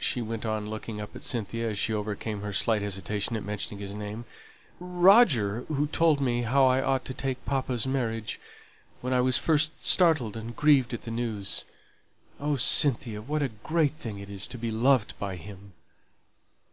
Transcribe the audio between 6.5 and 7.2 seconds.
I ought to